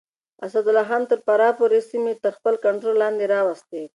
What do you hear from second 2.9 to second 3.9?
لاندې راوستې.